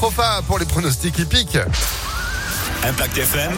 Profa 0.00 0.42
pour 0.46 0.58
les 0.58 0.66
pronostics 0.66 1.18
hippiques. 1.18 1.56
Impact 2.84 3.16
FM. 3.16 3.52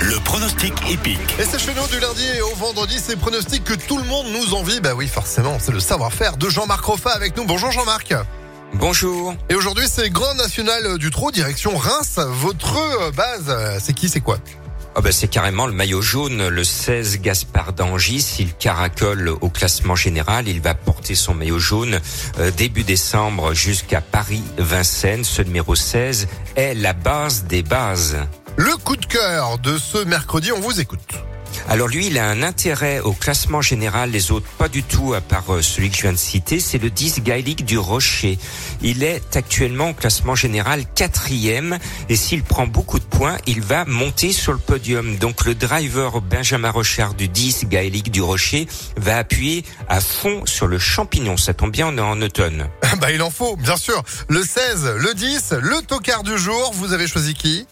Le 0.00 0.18
pronostic 0.24 0.72
épique. 0.88 1.18
Et 1.38 1.44
c'est 1.44 1.58
chez 1.58 1.74
nous 1.74 1.86
du 1.88 2.00
lundi 2.00 2.24
au 2.50 2.56
vendredi, 2.56 2.98
ces 2.98 3.14
pronostics 3.16 3.62
que 3.62 3.74
tout 3.74 3.98
le 3.98 4.04
monde 4.04 4.28
nous 4.32 4.54
envie. 4.54 4.80
Bah 4.80 4.94
oui, 4.96 5.06
forcément, 5.06 5.58
c'est 5.60 5.72
le 5.72 5.80
savoir-faire 5.80 6.38
de 6.38 6.48
Jean-Marc 6.48 6.82
Roffa 6.82 7.10
avec 7.10 7.36
nous. 7.36 7.44
Bonjour 7.44 7.70
Jean-Marc. 7.70 8.14
Bonjour. 8.72 9.34
Et 9.50 9.54
aujourd'hui, 9.54 9.84
c'est 9.86 10.08
Grand 10.08 10.32
National 10.36 10.96
du 10.96 11.10
Trot, 11.10 11.30
direction 11.30 11.76
Reims. 11.76 12.18
Votre 12.18 13.12
base, 13.12 13.48
euh, 13.48 13.76
c'est 13.82 13.92
qui, 13.92 14.08
c'est 14.08 14.20
quoi? 14.20 14.38
Ah 14.96 15.02
ben 15.02 15.12
c'est 15.12 15.28
carrément 15.28 15.66
le 15.66 15.72
maillot 15.72 16.02
jaune, 16.02 16.48
le 16.48 16.64
16 16.64 17.20
Gaspard 17.20 17.72
d'Angis. 17.74 18.36
Il 18.40 18.54
caracole 18.54 19.28
au 19.28 19.48
classement 19.48 19.94
général. 19.94 20.48
Il 20.48 20.60
va 20.60 20.74
porter 20.74 21.14
son 21.14 21.32
maillot 21.32 21.60
jaune 21.60 22.00
euh, 22.40 22.50
début 22.50 22.82
décembre 22.82 23.54
jusqu'à 23.54 24.00
Paris-Vincennes. 24.00 25.22
Ce 25.22 25.42
numéro 25.42 25.76
16 25.76 26.26
est 26.56 26.74
la 26.74 26.92
base 26.92 27.44
des 27.44 27.62
bases. 27.62 28.18
Le 28.56 28.76
coup 28.78 28.96
de 28.96 29.06
cœur 29.06 29.58
de 29.58 29.78
ce 29.78 29.98
mercredi, 30.04 30.50
on 30.50 30.60
vous 30.60 30.80
écoute. 30.80 31.14
Alors 31.68 31.88
lui, 31.88 32.06
il 32.06 32.18
a 32.18 32.28
un 32.28 32.42
intérêt 32.42 33.00
au 33.00 33.12
classement 33.12 33.60
général, 33.60 34.10
les 34.10 34.32
autres 34.32 34.46
pas 34.58 34.68
du 34.68 34.82
tout, 34.82 35.14
à 35.14 35.20
part 35.20 35.54
euh, 35.54 35.62
celui 35.62 35.90
que 35.90 35.96
je 35.96 36.02
viens 36.02 36.12
de 36.12 36.18
citer, 36.18 36.60
c'est 36.60 36.78
le 36.78 36.90
10 36.90 37.22
Gaelic 37.22 37.64
du 37.64 37.78
Rocher. 37.78 38.38
Il 38.82 39.02
est 39.02 39.36
actuellement 39.36 39.90
au 39.90 39.94
classement 39.94 40.34
général 40.34 40.84
quatrième, 40.94 41.78
et 42.08 42.16
s'il 42.16 42.42
prend 42.42 42.66
beaucoup 42.66 42.98
de 42.98 43.04
points, 43.04 43.36
il 43.46 43.60
va 43.60 43.84
monter 43.84 44.32
sur 44.32 44.52
le 44.52 44.58
podium. 44.58 45.16
Donc 45.16 45.44
le 45.44 45.54
driver 45.54 46.20
Benjamin 46.20 46.70
Rochard 46.70 47.14
du 47.14 47.28
10 47.28 47.66
Gaelic 47.66 48.10
du 48.10 48.20
Rocher 48.22 48.66
va 48.96 49.18
appuyer 49.18 49.64
à 49.88 50.00
fond 50.00 50.42
sur 50.46 50.66
le 50.66 50.78
champignon. 50.78 51.36
Ça 51.36 51.54
tombe 51.54 51.70
bien, 51.70 51.88
on 51.88 51.96
est 51.96 52.00
en 52.00 52.20
automne. 52.20 52.68
bah 53.00 53.10
il 53.12 53.22
en 53.22 53.30
faut, 53.30 53.56
bien 53.56 53.76
sûr. 53.76 54.02
Le 54.28 54.42
16, 54.42 54.94
le 54.96 55.14
10, 55.14 55.54
le 55.60 55.80
tocard 55.82 56.22
du 56.22 56.36
jour, 56.38 56.72
vous 56.74 56.92
avez 56.92 57.06
choisi 57.06 57.34
qui? 57.34 57.66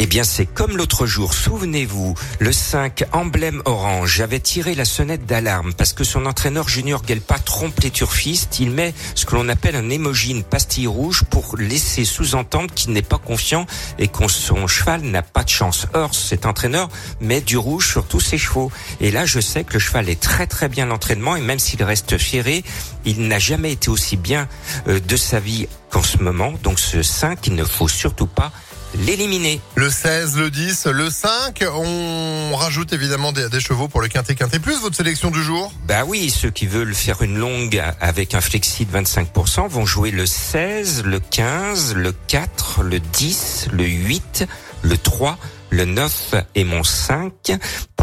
Eh 0.00 0.06
bien, 0.06 0.22
c'est 0.22 0.46
comme 0.46 0.76
l'autre 0.76 1.06
jour. 1.06 1.34
Souvenez-vous, 1.34 2.14
le 2.38 2.52
5, 2.52 3.06
emblème 3.10 3.62
orange, 3.64 4.14
j'avais 4.14 4.38
tiré 4.38 4.76
la 4.76 4.84
sonnette 4.84 5.26
d'alarme 5.26 5.72
parce 5.74 5.92
que 5.92 6.04
son 6.04 6.24
entraîneur 6.24 6.68
Junior 6.68 7.02
Gelpa 7.04 7.40
trompe 7.40 7.80
les 7.80 7.90
turfistes. 7.90 8.60
Il 8.60 8.70
met 8.70 8.94
ce 9.16 9.26
que 9.26 9.34
l'on 9.34 9.48
appelle 9.48 9.74
un 9.74 9.90
émoji, 9.90 10.30
une 10.30 10.44
pastille 10.44 10.86
rouge 10.86 11.24
pour 11.28 11.56
laisser 11.56 12.04
sous-entendre 12.04 12.72
qu'il 12.72 12.92
n'est 12.92 13.02
pas 13.02 13.18
confiant 13.18 13.66
et 13.98 14.06
que 14.06 14.28
son 14.28 14.68
cheval 14.68 15.00
n'a 15.00 15.22
pas 15.22 15.42
de 15.42 15.48
chance. 15.48 15.88
Or, 15.94 16.14
cet 16.14 16.46
entraîneur 16.46 16.88
met 17.20 17.40
du 17.40 17.56
rouge 17.56 17.88
sur 17.88 18.06
tous 18.06 18.20
ses 18.20 18.38
chevaux. 18.38 18.70
Et 19.00 19.10
là, 19.10 19.26
je 19.26 19.40
sais 19.40 19.64
que 19.64 19.72
le 19.72 19.80
cheval 19.80 20.08
est 20.08 20.20
très 20.20 20.46
très 20.46 20.68
bien 20.68 20.86
l'entraînement 20.86 21.34
et 21.34 21.40
même 21.40 21.58
s'il 21.58 21.82
reste 21.82 22.18
fiéré, 22.18 22.62
il 23.08 23.26
n'a 23.26 23.38
jamais 23.38 23.72
été 23.72 23.90
aussi 23.90 24.16
bien 24.16 24.48
euh, 24.86 25.00
de 25.00 25.16
sa 25.16 25.40
vie 25.40 25.66
qu'en 25.90 26.02
ce 26.02 26.18
moment. 26.18 26.52
Donc 26.62 26.78
ce 26.78 27.02
5, 27.02 27.46
il 27.46 27.54
ne 27.54 27.64
faut 27.64 27.88
surtout 27.88 28.26
pas 28.26 28.52
l'éliminer. 28.94 29.60
Le 29.74 29.90
16, 29.90 30.36
le 30.36 30.50
10, 30.50 30.86
le 30.86 31.10
5. 31.10 31.64
On 31.74 32.54
rajoute 32.56 32.92
évidemment 32.92 33.32
des, 33.32 33.48
des 33.48 33.60
chevaux 33.60 33.88
pour 33.88 34.00
le 34.00 34.08
quintet 34.08 34.34
quintet 34.34 34.58
plus. 34.58 34.80
Votre 34.80 34.96
sélection 34.96 35.30
du 35.30 35.42
jour? 35.42 35.72
Bah 35.86 36.04
oui, 36.06 36.30
ceux 36.30 36.50
qui 36.50 36.66
veulent 36.66 36.94
faire 36.94 37.22
une 37.22 37.38
longue 37.38 37.82
avec 38.00 38.34
un 38.34 38.40
flexi 38.40 38.86
de 38.86 38.96
25% 38.96 39.68
vont 39.68 39.86
jouer 39.86 40.10
le 40.10 40.26
16, 40.26 41.04
le 41.04 41.20
15, 41.20 41.94
le 41.94 42.12
4, 42.12 42.82
le 42.82 43.00
10, 43.00 43.68
le 43.72 43.84
8, 43.84 44.46
le 44.82 44.98
3, 44.98 45.38
le 45.70 45.84
9 45.84 46.34
et 46.54 46.64
mon 46.64 46.82
5. 46.82 47.32